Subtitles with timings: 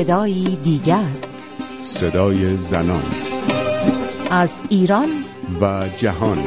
[0.00, 1.10] صدایی دیگر
[1.82, 3.04] صدای زنان
[4.30, 5.08] از ایران
[5.60, 6.38] و جهان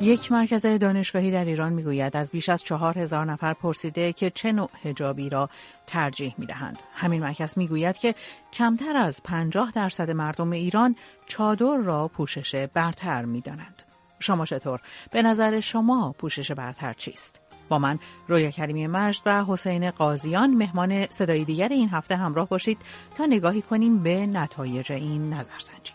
[0.00, 4.52] یک مرکز دانشگاهی در ایران می‌گوید از بیش از چهار هزار نفر پرسیده که چه
[4.52, 5.50] نوع هجابی را
[5.86, 6.82] ترجیح می دهند.
[6.94, 8.14] همین مرکز می‌گوید که
[8.52, 10.96] کمتر از پنجاه درصد مردم ایران
[11.26, 13.82] چادر را پوشش برتر می دانند.
[14.18, 14.80] شما چطور؟
[15.10, 17.98] به نظر شما پوشش برتر چیست؟ با من
[18.28, 22.78] رویا کریمی مجد و حسین قاضیان مهمان صدای دیگر این هفته همراه باشید
[23.14, 25.92] تا نگاهی کنیم به نتایج این نظرسنجی.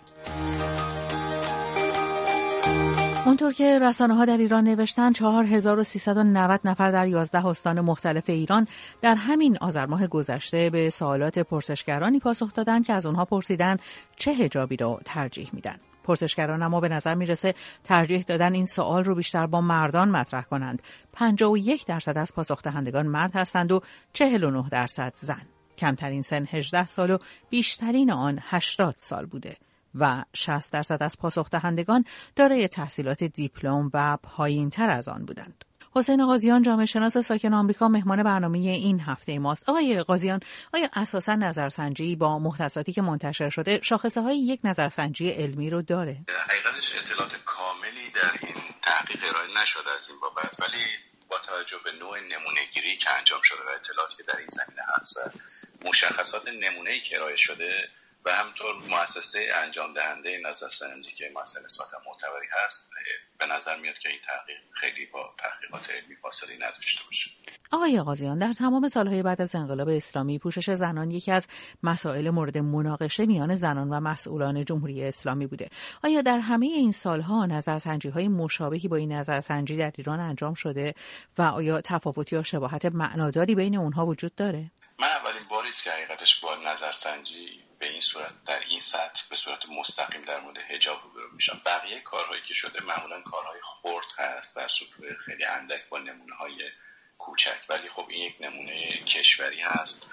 [3.26, 8.68] اونطور که رسانه ها در ایران نوشتن 4390 نفر در 11 استان مختلف ایران
[9.02, 13.78] در همین آذر ماه گذشته به سوالات پرسشگرانی پاسخ دادند که از اونها پرسیدن
[14.16, 15.76] چه هجابی رو ترجیح میدن.
[16.04, 20.82] پرسشگران اما به نظر می‌رسه ترجیح دادن این سوال رو بیشتر با مردان مطرح کنند.
[21.14, 23.82] 51 درصد از پاسخ دهندگان مرد هستند و
[24.14, 25.46] 49 درصد زن.
[25.78, 27.18] کمترین سن 18 سال و
[27.50, 29.58] بیشترین آن 80 سال بوده.
[29.96, 35.66] و 60 درصد از پاسخ دهندگان دارای تحصیلات دیپلم و پایین تر از آن بودند.
[35.96, 39.70] حسین قاضیان جامعه شناس ساکن آمریکا مهمان برنامه این هفته ماست.
[39.70, 40.40] آقای قاضیان
[40.74, 46.18] آیا اساسا نظرسنجی با مختصاتی که منتشر شده شاخصه های یک نظرسنجی علمی رو داره؟
[46.48, 50.84] حقیقتش اطلاعات کاملی در این تحقیق ارائه نشده از این بابت ولی
[51.30, 54.82] با توجه به نوع نمونه گیری که انجام شده و اطلاعاتی که در این زمینه
[54.98, 55.20] هست و
[55.88, 57.90] مشخصات نمونه که ارائه شده
[58.26, 62.90] و همطور مؤسسه انجام دهنده نظرسنجی که مؤسسه نسبتا معتبری هست
[63.40, 67.32] به نظر میاد که این تحقیق خیلی با تحقیقات علمی فاصله نداشته باشه.
[67.72, 71.48] آقای قاضیان در تمام سالهای بعد از انقلاب اسلامی پوشش زنان یکی از
[71.84, 75.70] مسائل مورد مناقشه میان زنان و مسئولان جمهوری اسلامی بوده.
[76.04, 80.94] آیا در همه این سالها نظرسنجی های مشابهی با این نظرسنجی در ایران انجام شده
[81.38, 86.40] و آیا تفاوتی یا شباهت معناداری بین اونها وجود داره؟ من اولین باری که حقیقتش
[86.40, 91.32] با نظرسنجی به این صورت در این سطح به صورت مستقیم در مورد حجاب روبرو
[91.32, 91.62] میشم.
[91.66, 96.72] بقیه کارهایی که شده معمولا کارهای خرد هست در سطوح خیلی اندک با نمونه های
[97.18, 100.10] کوچک ولی خب این یک نمونه کشوری هست.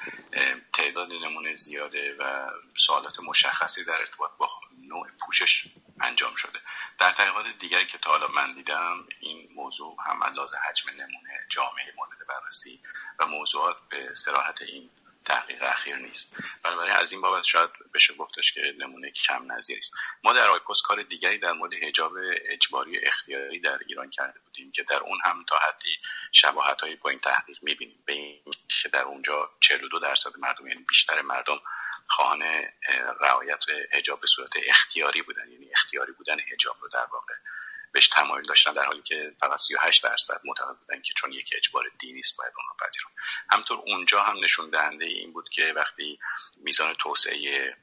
[0.72, 5.66] تعداد نمونه زیاده و سوالات مشخصی در ارتباط با نوع پوشش
[6.00, 6.58] انجام شده.
[6.98, 11.94] در تحقیقات دیگری که تا حالا من دیدم این موضوع هم اندازه حجم نمونه جامعه
[11.96, 12.80] مورد بررسی
[13.18, 14.90] و موضوعات به سراحت این
[15.28, 16.36] تحقیق اخیر نیست.
[16.62, 19.92] بنابراین از این بابت شاید بشه گفتش که نمونه کم نظیر است.
[20.24, 22.12] ما در آیپوس کار دیگری در مورد حجاب
[22.48, 25.96] اجباری اختیاری در ایران کرده بودیم که در اون هم تا حدی
[26.32, 28.02] شباهت هایی با این تحقیق می‌بینیم.
[28.06, 28.40] به این
[28.82, 31.60] که در اونجا 42 درصد مردم یعنی بیشتر مردم
[32.08, 32.42] خواهان
[33.20, 37.34] رعایت حجاب به صورت اختیاری بودن یعنی اختیاری بودن حجاب رو در واقع
[37.92, 41.84] بهش تمایل داشتن در حالی که فقط 38 درصد معتقد بودن که چون یک اجبار
[41.98, 43.12] دینی است باید اون رو پذیرون
[43.52, 46.18] همطور اونجا هم نشون دهنده این بود که وقتی
[46.62, 47.76] میزان توسعه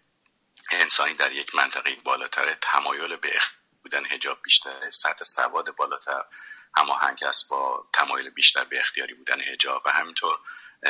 [0.71, 3.39] انسانی در یک منطقه بالاتر تمایل به
[3.83, 6.23] بودن حجاب بیشتر سطح سواد بالاتر
[6.77, 10.39] هماهنگ است با تمایل بیشتر به اختیاری بودن حجاب و همینطور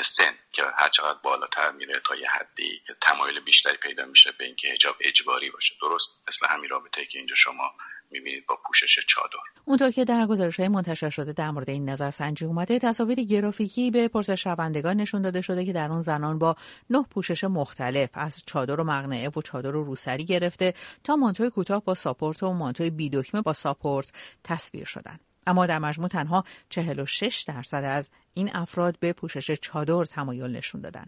[0.01, 4.45] سن که هر چقدر بالاتر میره تا یه حدی که تمایل بیشتری پیدا میشه به
[4.45, 5.75] اینکه حجاب اجباری باشه.
[5.81, 7.75] درست مثل همین رابطه که اینجا شما
[8.11, 9.37] می‌بینید با پوشش چادر.
[9.65, 13.91] اونطور که در گزارش های منتشر شده در مورد این نظر سنجی اومده تصاویر گرافیکی
[13.91, 16.55] به پرسش شوندگان نشون داده شده که در اون زنان با
[16.89, 20.73] نه پوشش مختلف از چادر و مقنعه و چادر و روسری گرفته
[21.03, 24.11] تا مانتوی کوتاه با ساپورت و مانتوی بیدکمه با ساپورت
[24.43, 25.19] تصویر شدن.
[25.47, 31.05] اما در مجموع تنها 46 درصد از این افراد به پوشش چادر تمایل نشون دادن.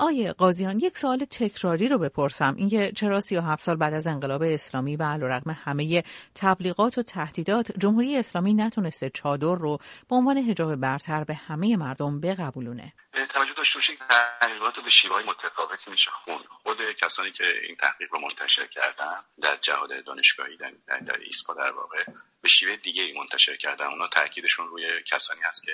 [0.00, 2.54] آیه قاضیان یک سوال تکراری رو بپرسم.
[2.58, 6.02] اینکه چرا 37 سال بعد از انقلاب اسلامی و علیرغم همه
[6.34, 9.78] تبلیغات و تهدیدات جمهوری اسلامی نتونسته چادر رو
[10.08, 13.98] به عنوان حجاب برتر به همه مردم بقبولونه؟ توجه داشته باشید
[14.40, 19.24] تحقیقات به شیوه های متفاوتی میشه خون خود کسانی که این تحقیق رو منتشر کردن
[19.42, 20.72] در جهاد دانشگاهی در,
[21.06, 22.04] در ایسپا در واقع
[22.42, 23.86] به شیوه دیگه ای منتشر کردن.
[23.86, 25.72] اونا تاکیدشون روی کسانی هست که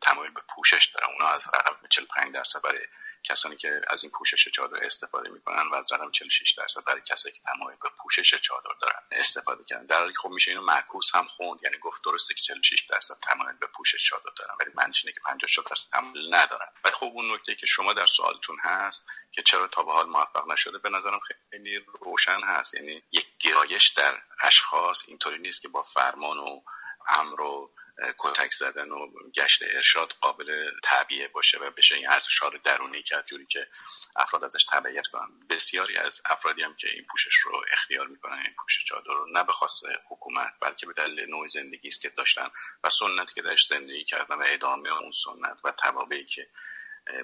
[0.00, 1.12] تمایل به پوشش دارن.
[1.12, 2.80] اونا از رقم 45 درصد برای
[3.24, 7.34] کسانی که از این پوشش چادر استفاده می‌کنن و از رقم 46 درصد برای کسانی
[7.34, 9.86] که تمایل به پوشش چادر دارن استفاده کردن.
[9.86, 13.56] در حالی خب میشه اینو معکوس هم خوند یعنی گفت درسته که 46 درصد تمایل
[13.56, 16.66] به پوشش چادر دارن ولی معنیش اینه که 56 درصد تمایل ندارن.
[16.84, 20.50] ولی خب اون نکته که شما در سوالتون هست که چرا تا به حال موفق
[20.50, 21.20] نشده به نظرم
[21.50, 22.74] خیلی روشن هست.
[22.74, 26.60] یعنی یک گرایش در اشخاص اینطوری نیست که با فرمان و
[27.08, 27.70] امر و
[28.18, 31.94] کتک زدن و گشت ارشاد قابل تعبیه باشه و بشه.
[31.94, 33.68] این ارتشار درونی کرد جوری که
[34.16, 35.28] افراد ازش تبعیت کنن.
[35.50, 39.44] بسیاری از افرادی هم که این پوشش رو اختیار می‌کنن این پوشش چادر رو نه
[39.44, 39.52] به
[40.08, 42.48] حکومت بلکه به دلیل نوع زندگی است که داشتن
[42.84, 46.48] و سنتی که درش زندگی کردن و ادامه اون سنت و توابعی که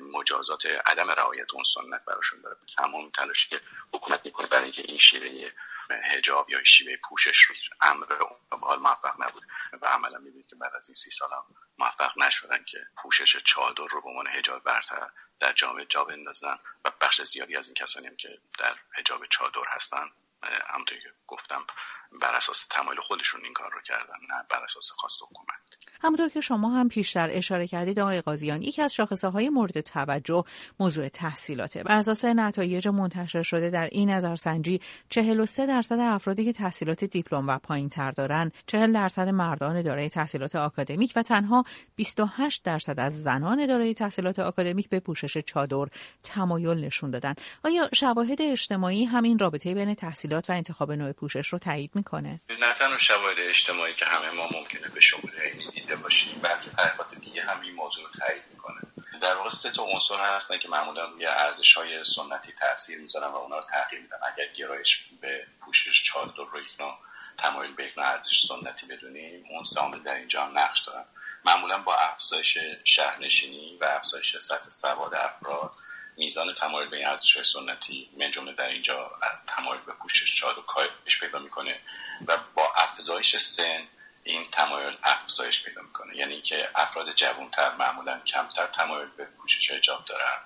[0.00, 2.56] مجازات عدم رعایت اون سنت براشون داره.
[2.76, 3.60] تمام تلاشی که
[3.92, 5.50] حکومت می‌کنه برای اینکه این شیوه
[5.90, 8.06] هجاب یا شیوه پوشش رو امر
[8.50, 9.42] حال موفق نبود
[9.82, 11.30] و عملا می‌بینید که بعد از این سی سال
[11.78, 16.92] موفق نشدن که پوشش چادر رو به عنوان هجاب برتر در جامعه جا بندازن و
[17.00, 20.10] بخش زیادی از این کسانی هم که در هجاب چادر هستن
[20.42, 21.66] همونطوری که گفتم
[22.12, 25.67] بر اساس تمایل خودشون این کار رو کردن نه بر اساس خواست حکومت.
[26.02, 30.44] همونطور که شما هم پیشتر اشاره کردید آقای قاضیان یکی از شاخصه های مورد توجه
[30.80, 31.82] موضوع تحصیلاته.
[31.82, 37.58] بر اساس نتایج منتشر شده در این نظرسنجی 43 درصد افرادی که تحصیلات دیپلم و
[37.58, 41.64] پایین تر دارن 40 درصد مردان دارای تحصیلات آکادمیک و تنها
[41.96, 45.86] 28 درصد از زنان دارای تحصیلات آکادمیک به پوشش چادر
[46.22, 47.34] تمایل نشون دادن.
[47.64, 52.74] آیا شواهد اجتماعی همین رابطه بین تحصیلات و انتخاب نوع پوشش رو تایید می‌کنه؟ نه
[52.78, 55.32] تنها شواهد اجتماعی که همه ما ممکنه به شمول
[55.74, 58.80] دیده باشیم بلکه تحقیقات دیگه هم این موضوع رو تایید می‌کنه
[59.22, 63.58] در واقع سه عنصر هستن که معمولا روی ارزش های سنتی تاثیر می‌ذارن و اونا
[63.58, 64.16] رو تغییر میدن.
[64.34, 66.98] اگر گرایش به پوشش چادر رو اینا
[67.38, 71.04] تمایل به یک ارزش سنتی بدونیم اون سامل در اینجا نقش دارن.
[71.44, 75.72] معمولا با افزایش شهرنشینی و افزایش سطح سواد افراد
[76.16, 79.10] میزان تمایل به این ارزش های سنتی من جمله در اینجا
[79.46, 81.80] تمایل به پوشش چادر کاهش پیدا می‌کنه
[82.26, 83.88] و با افزایش سن
[84.28, 86.16] این تمایل افزایش پیدا می‌کنه.
[86.16, 90.38] یعنی اینکه افراد جوانتر معمولا کمتر تمایل به پوشش حجاب دارن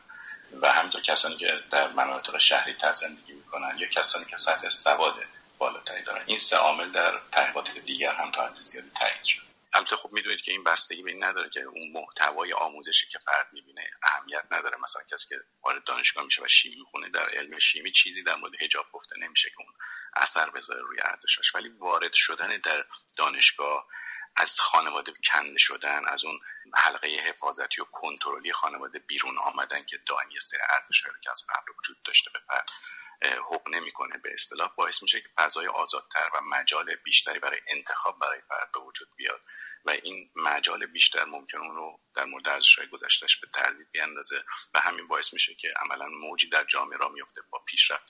[0.63, 5.15] و همینطور کسانی که در مناطق شهری تر زندگی می‌کنن یا کسانی که سطح سواد
[5.59, 6.23] بالاتری دارن.
[6.27, 9.43] این سه عامل در تحقیقات دیگر هم تا حد زیادی تایید شد.
[9.75, 13.47] البته خب می‌دونید که این بستگی به این نداره که اون محتوای آموزشی که فرد
[13.53, 13.72] می‌بینه
[14.35, 14.79] اهمیت نداره.
[14.83, 18.53] مثلا کسی که وارد دانشگاه میشه و شیمی می‌خونه در علم شیمی چیزی در مورد
[18.61, 19.75] حجاب گفته نمیشه که اون
[20.17, 22.85] اثر بذاره روی ارزشش ولی وارد شدن در
[23.17, 23.89] دانشگاه
[24.37, 26.41] از خانواده کنده شدن از اون
[26.75, 31.73] حلقه حفاظتی و کنترلی خانواده بیرون آمدن که دائم یه سری ارزش که از قبل
[31.79, 32.39] وجود داشته به
[33.23, 34.19] حق نمی‌کنه.
[34.19, 38.81] به اصطلاح باعث میشه که فضای آزادتر و مجال بیشتری برای انتخاب برای فرد به
[38.81, 39.41] وجود بیاد
[39.85, 44.81] و این مجال بیشتر ممکن اون رو در مورد ارزشهای گذشتهش به تردید بیاندازه و
[44.81, 48.09] همین باعث میشه که عملا موجی در جامعه را میفته با پیشرفت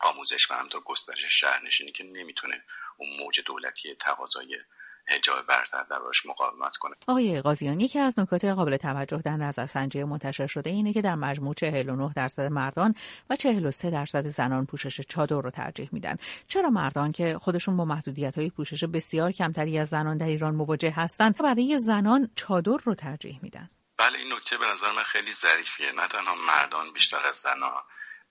[0.00, 2.64] آموزش و همطور گسترش شهرنشینی که نمی‌تونه
[2.96, 4.58] اون موج دولتی تقاضای
[5.08, 6.94] هجاب برتر براش مقاومت کنه.
[7.06, 11.54] آقای قاضیان یکی از نکات قابل توجه در نظرسنجی منتشر شده اینه که در مجموع
[11.54, 12.94] 49 درصد مردان
[13.30, 16.16] و 43 درصد زنان پوشش چادر رو ترجیح میدن.
[16.48, 20.90] چرا مردان که خودشون با محدودیت های پوشش بسیار کمتری از زنان در ایران مواجه
[20.90, 25.92] هستند برای زنان چادر رو ترجیح میدن؟ بله این نکته به نظر من خیلی ظریفیه.
[25.92, 27.82] نه تنها مردان بیشتر از زنان.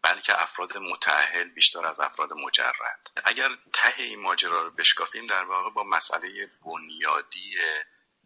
[0.02, 3.12] بلکه افراد متعهل بیشتر از افراد مجرد.
[3.24, 7.56] اگر ته این ماجرا رو بشکافیم در واقع با مسئله بنیادی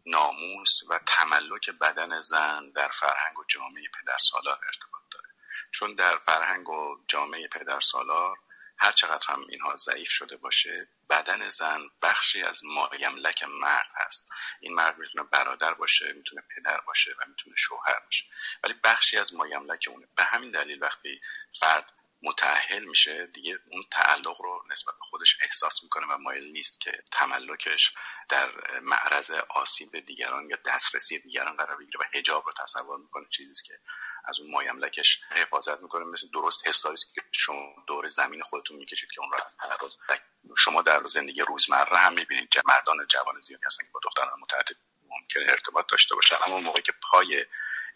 [0.06, 5.30] ناموس و تملک بدن زن در فرهنگ و جامعه پدرسالار ارتباط داره.
[5.72, 8.38] چون در فرهنگ و جامعه پدرسالار
[8.78, 14.30] هر چقدر هم اینها ضعیف شده باشه بدن زن بخشی از مایملک مرد هست.
[14.60, 18.26] این مرد می‌تونه برادر باشه می‌تونه پدر باشه و می‌تونه شوهر باشه.
[18.64, 20.08] ولی بخشی از مایملک اونه.
[20.16, 21.20] به همین دلیل وقتی
[21.60, 21.94] فرد
[22.26, 23.26] متعهل میشه.
[23.26, 27.94] دیگه اون تعلق رو نسبت به خودش احساس می‌کنه و مایل نیست که تملکش
[28.30, 28.50] در
[28.82, 33.26] معرض آسیب دیگران یا دسترسی دیگران قرار بگیره و هجاب رو تصور می‌کنه.
[33.30, 33.80] چیزی که
[34.26, 39.22] از اون مایملکش حفاظت می‌کنه مثل درست حسایی که شما دور زمین خودتون می‌کشید که
[39.22, 39.32] اون
[39.80, 42.54] رو شما در زندگی روزمره هم می‌بینید.
[42.66, 44.76] مردان جوان زیادی هستن که با دختران متعدد
[45.10, 46.36] ممکن ارتباط داشته باشن.
[46.46, 47.46] اما موقعی که پای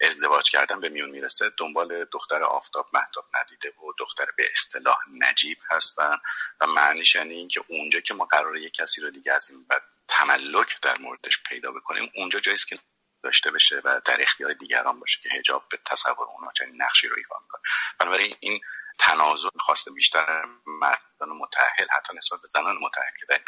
[0.00, 1.52] ازدواج کردن به میون می‌رسه.
[1.58, 6.16] دنبال دختر آفتاب محتاب ندیده و دختر به اصطلاح نجیب هستن.
[6.60, 9.82] و معنیش یعنی اینکه اونجا که ما قراره یک کسی رو دیگه از این بعد
[10.08, 12.76] تملک در موردش پیدا بکنیم اونجا جاییست که
[13.22, 17.16] داشته بشه و در اختیار دیگران باشه که هجاب به تصور اونا چنین نقشی رو
[17.16, 17.62] ایفا می‌کنه.
[17.98, 18.60] بنابراین این
[18.98, 23.38] تنازع خواسته بیشتر مردان متحل حتی نسبت به زنان متحل که در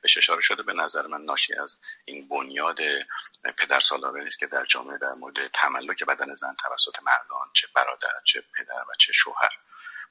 [0.00, 2.78] بهش اشاره شده به نظر من ناشی از این بنیاد
[3.58, 8.12] پدر سالاره نیست که در جامعه در مورد تملک بدن زن توسط مردان چه برادر
[8.24, 9.50] چه پدر و چه شوهر.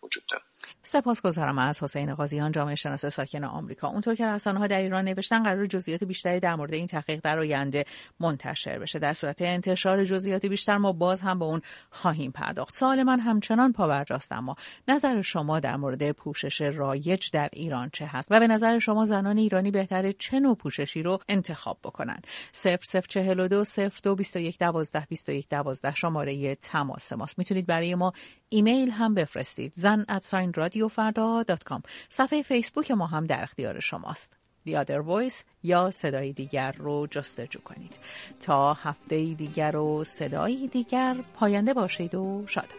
[0.03, 0.43] وجود داره.
[0.83, 3.87] سپاسگزارم از حسین قاضیان جامعه شناس ساکن آمریکا.
[3.87, 7.39] اونطور که رسانه ها در ایران نوشتن قرار جزئیات بیشتری در مورد این تحقیق در
[7.39, 7.85] آینده
[8.19, 8.99] منتشر بشه.
[8.99, 12.73] در صورت انتشار جزئیات بیشتر ما باز هم به اون خواهیم پرداخت.
[12.73, 14.55] سوال من همچنان پاورجاست اما
[14.87, 19.37] نظر شما در مورد پوشش رایج در ایران چه هست؟ و به نظر شما زنان
[19.37, 22.19] ایرانی بهتره چه نوع پوششی رو انتخاب بکنن؟
[22.53, 23.63] 0042
[24.03, 27.37] 02 21 12 21 12 شماره تماس ماست.
[27.37, 28.13] می‌تونید برای ما
[28.49, 29.73] ایمیل هم بفرستید.
[29.75, 30.23] زن ات
[32.09, 34.35] صفحه فیسبوک ما هم در اختیار شماست.
[34.67, 37.95] The Other Voice یا صدای دیگر رو جستجو کنید.
[38.39, 42.69] تا هفته دیگر و صدایی دیگر پاینده باشید و شاد.